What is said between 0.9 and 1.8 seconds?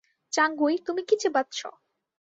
কী চিবাচ্ছ?